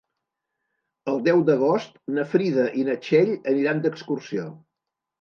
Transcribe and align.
El 1.13 1.21
deu 1.27 1.43
d'agost 1.51 2.01
na 2.17 2.25
Frida 2.33 2.67
i 2.83 2.89
na 2.91 2.99
Txell 3.07 3.33
aniran 3.55 3.89
d'excursió. 3.89 4.53